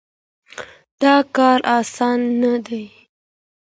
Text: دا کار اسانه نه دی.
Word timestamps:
دا 1.01 1.15
کار 1.35 1.59
اسانه 1.77 2.23
نه 2.41 2.53
دی. 2.65 2.83